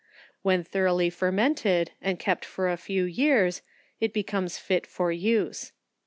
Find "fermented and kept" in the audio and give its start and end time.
1.11-2.43